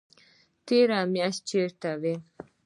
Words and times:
تېره 0.65 0.99
میاشت 1.13 1.41
چیرته 1.49 1.91
وئ؟ 2.01 2.15